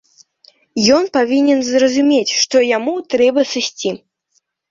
[0.99, 3.89] Ён павінен зразумець, што яму трэба сысці.